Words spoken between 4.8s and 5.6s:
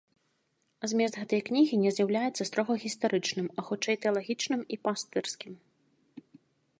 пастырскім.